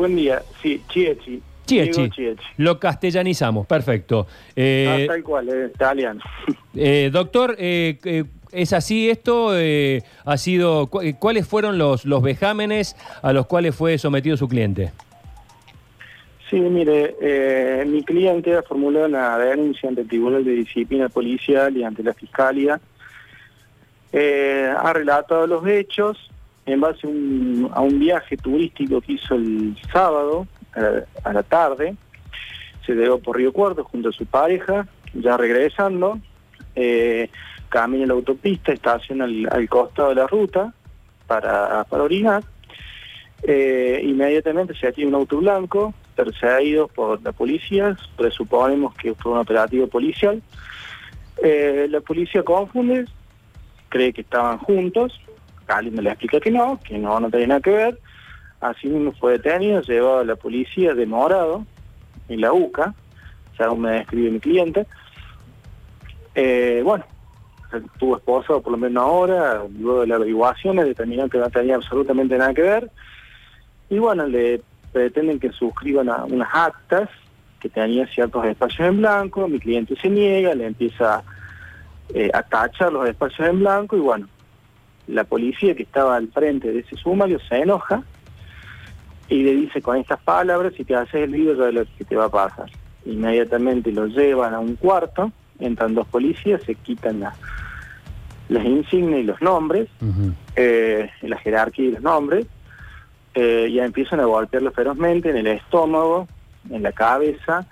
[0.00, 0.42] buen día.
[0.62, 1.42] Sí, Chiechi.
[1.66, 2.10] Chiechi.
[2.56, 4.26] Lo castellanizamos, perfecto.
[4.56, 6.20] Eh, Ah, tal cual, es italiano.
[6.74, 9.56] eh, doctor, eh, eh, ¿es así esto?
[9.56, 14.36] Eh, ha sido, cu- eh, ¿Cuáles fueron los, los vejámenes a los cuales fue sometido
[14.36, 14.90] su cliente?
[16.48, 21.76] Sí, mire, eh, mi cliente ha formulado una denuncia ante el Tribunal de Disciplina Policial
[21.76, 22.80] y ante la Fiscalía.
[24.12, 26.18] Eh, ha relatado los hechos
[26.72, 27.10] en base a
[27.80, 30.46] un, viaje turístico que hizo el sábado
[31.24, 31.96] a la tarde.
[32.86, 36.18] Se llegó por Río Cuarto junto a su pareja, ya regresando.
[36.74, 37.28] Eh,
[37.68, 40.72] camina la autopista, estaciona al, al costado de la ruta
[41.26, 42.42] para, para orinar.
[43.42, 49.38] Eh, inmediatamente se tiene un auto blanco, perseguido por la policía, presuponemos que fue un
[49.38, 50.42] operativo policial.
[51.42, 53.06] Eh, la policía confunde,
[53.88, 55.18] cree que estaban juntos,
[55.76, 58.00] alguien me le explica que no, que no, no tenía nada que ver.
[58.60, 61.64] Así mismo fue detenido, llevado a la policía demorado
[62.28, 62.94] en la UCA,
[63.56, 64.86] según me describe mi cliente.
[66.34, 67.04] Eh, bueno,
[67.72, 71.76] estuvo esposado por lo menos una hora, luego de las averiguaciones determinó que no tenía
[71.76, 72.90] absolutamente nada que ver.
[73.88, 74.60] Y bueno, le
[74.92, 77.08] pretenden que suscriban a- unas actas
[77.60, 81.22] que tenían ciertos espacios en blanco, mi cliente se niega, le empieza
[82.14, 84.28] eh, a tachar los espacios en blanco y bueno,
[85.10, 88.02] la policía que estaba al frente de ese sumario se enoja
[89.28, 92.16] y le dice con estas palabras, si te haces el lío, ya lo que te
[92.16, 92.70] va a pasar.
[93.06, 97.34] Inmediatamente lo llevan a un cuarto, entran dos policías, se quitan la-
[98.48, 99.88] las insignias y los nombres,
[100.56, 102.46] eh, la jerarquía y los nombres,
[103.34, 106.26] eh, ya empiezan a golpearlo ferozmente en el estómago,
[106.68, 107.66] en la cabeza,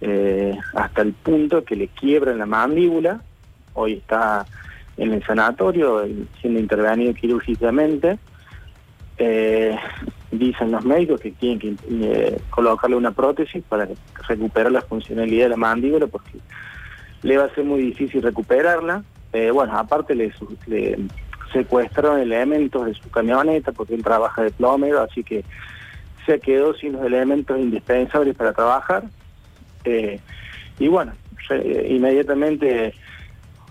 [0.00, 3.20] eh, hasta el punto que le quiebran la mandíbula.
[3.74, 4.46] Hoy está
[4.98, 6.04] en el sanatorio
[6.40, 8.18] siendo intervenido quirúrgicamente.
[9.16, 9.74] Eh,
[10.30, 13.88] dicen los médicos que tienen que eh, colocarle una prótesis para
[14.28, 16.38] recuperar la funcionalidad de la mandíbula porque
[17.22, 19.02] le va a ser muy difícil recuperarla.
[19.32, 20.32] Eh, bueno, aparte le,
[20.66, 20.98] le
[21.52, 25.44] secuestraron elementos de su camioneta porque él trabaja de plomero, así que
[26.26, 29.04] se quedó sin los elementos indispensables para trabajar.
[30.78, 31.12] Y bueno,
[31.88, 32.92] inmediatamente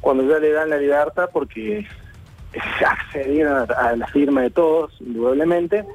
[0.02, 1.86] cuando ya le dan la libertad, porque
[2.86, 5.86] accedieron a, la firma de todos, indudablemente,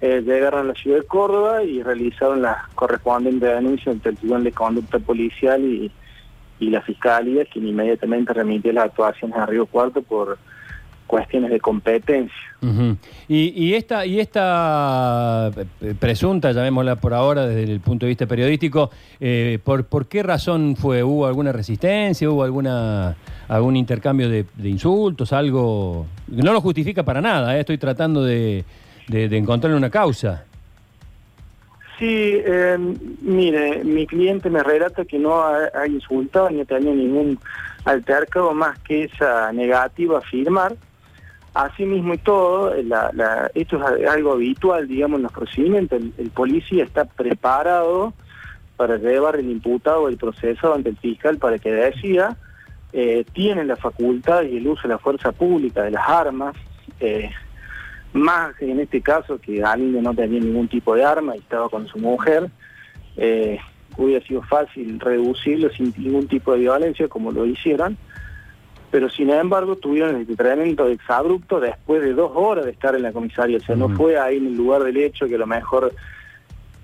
[0.00, 4.44] eh, llegaron a la ciudad de Córdoba y realizaron las correspondientes denuncias ante el Tribunal
[4.44, 5.92] de Conducta Policial y,
[6.60, 10.38] y la Fiscalía, quien inmediatamente remitió las actuaciones a Río Cuarto por
[11.06, 12.37] cuestiones de competencia.
[12.60, 12.96] Ujú.
[13.28, 18.26] Y, y esta, y esta eh, presunta, llamémosla por ahora desde el punto de vista
[18.26, 21.04] periodístico, eh, ¿por, por qué razón fue?
[21.04, 22.28] ¿Hubo alguna resistencia?
[22.28, 25.32] ¿Hubo alguna algún intercambio de, insultos?
[25.32, 26.06] Algo.
[26.26, 28.64] No lo justifica para nada, eh, estoy tratando de,
[29.06, 30.44] de, encontrarle una causa.
[31.98, 32.40] Sí,
[33.22, 37.40] mire, mi cliente me relata que no ha, ha insultado ni ha tenido ningún
[37.84, 40.76] altercado más que esa negativa a firmar.
[41.58, 46.00] Asimismo y todo, esto es algo habitual, digamos, en los procedimientos.
[46.16, 48.12] El, policía está preparado
[48.76, 52.36] para llevar el imputado o el procesado ante el fiscal para que decida.
[52.92, 56.54] Eh, tiene la facultad y el uso de la fuerza pública, de las armas.
[57.00, 57.28] eh,
[58.12, 61.86] más en este caso que alguien no tenía ningún tipo de arma y estaba con
[61.88, 62.48] su mujer,
[63.16, 63.58] eh,
[63.96, 67.98] hubiera sido fácil reducirlo sin ningún tipo de violencia como lo hicieron,
[68.90, 73.02] pero sin embargo tuvieron el tratamiento de exabrupto después de dos horas de estar en
[73.02, 75.46] la comisaría, o sea, no fue ahí en el lugar del hecho que a lo
[75.46, 75.92] mejor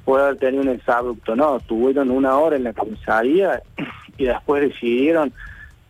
[0.04, 3.62] puede haber tenido un exabrupto, no, tuvieron una hora en la comisaría
[4.18, 5.32] y después decidieron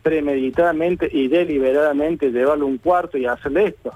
[0.02, 3.92] premeditadamente y deliberadamente llevarlo a un cuarto y hacerle esto.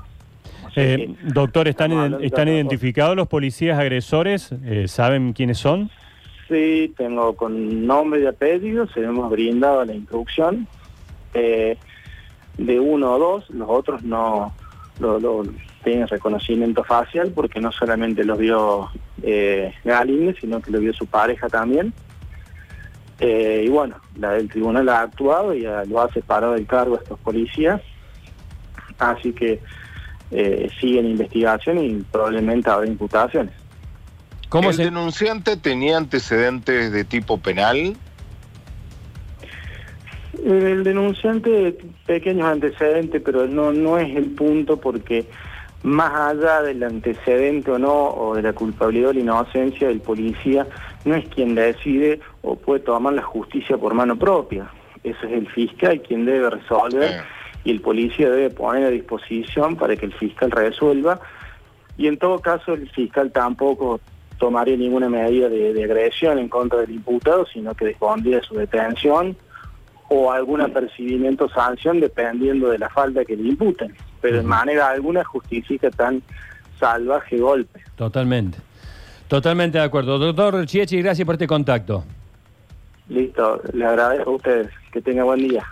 [0.67, 4.51] O sea Eh, doctor, ¿están, ¿están identificados los policías agresores?
[4.65, 5.91] Eh, ¿Saben quiénes son?
[6.49, 10.67] Sí, tengo con nombre y apellido, se lo hemos brindado la instrucción
[11.35, 11.77] eh,
[12.59, 14.53] de uno o dos, los otros no
[15.01, 15.45] lo, lo-
[15.85, 18.91] tienen reconocimiento facial porque no solamente los vio
[19.23, 19.73] eh,
[20.41, 21.95] sino que lo vio su pareja también.
[23.21, 26.99] Eh, y bueno, la del tribunal ha actuado y lo ha separado del cargo a
[26.99, 27.81] estos policías,
[28.99, 29.61] así que
[30.31, 33.55] eh, siguen investigación y probablemente habrá imputaciones.
[34.49, 34.85] ¿Cómo ¿El se.?
[34.85, 37.97] denunciante tenía antecedentes de tipo penal?
[40.45, 41.77] El denunciante,
[42.07, 45.27] pequeños antecedentes, pero no, no es el punto porque
[45.83, 50.67] más allá del antecedente o no, o de la culpabilidad o la inocencia del policía,
[51.05, 54.71] no es quien decide o puede tomar la justicia por mano propia.
[55.05, 57.23] Eso es el fiscal quien debe resolver
[57.65, 61.21] y el policía debe poner a disposición para que el fiscal resuelva.
[61.97, 64.01] Y en todo caso el fiscal tampoco
[64.39, 68.55] tomaría ninguna medida de, de agresión en contra del imputado, sino que dispondría de su
[68.55, 69.37] detención
[70.09, 73.95] o algún apercibimiento o sanción dependiendo de la falta que le imputen.
[74.21, 76.23] Pero de manera alguna justifica tan
[76.79, 77.81] salvaje golpe.
[77.97, 78.59] Totalmente.
[79.29, 80.19] Totalmente de acuerdo.
[80.19, 82.05] Doctor Chiechi, gracias por este contacto.
[83.09, 84.69] Listo, le agradezco a ustedes.
[84.93, 85.67] Que tenga buen día.